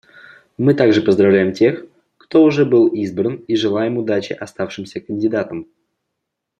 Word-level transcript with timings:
Мы 0.57 0.73
также 0.73 1.03
поздравляем 1.03 1.53
тех, 1.53 1.85
кто 2.17 2.43
уже 2.43 2.65
был 2.65 2.87
избран, 2.87 3.35
и 3.35 3.55
желаем 3.55 3.99
удачи 3.99 4.33
оставшимся 4.33 4.99
кандидатам. 4.99 5.67